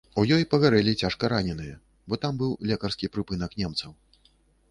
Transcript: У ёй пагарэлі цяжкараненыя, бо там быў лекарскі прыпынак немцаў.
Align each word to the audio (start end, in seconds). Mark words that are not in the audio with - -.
У 0.19 0.21
ёй 0.35 0.43
пагарэлі 0.51 0.93
цяжкараненыя, 1.01 1.75
бо 2.07 2.19
там 2.23 2.33
быў 2.41 2.57
лекарскі 2.71 3.09
прыпынак 3.17 3.51
немцаў. 3.63 3.91